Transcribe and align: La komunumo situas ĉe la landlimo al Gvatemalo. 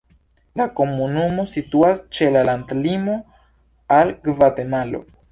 La 0.59 0.65
komunumo 0.77 1.43
situas 1.51 1.99
ĉe 2.17 2.29
la 2.35 2.41
landlimo 2.47 3.17
al 3.99 4.15
Gvatemalo. 4.29 5.03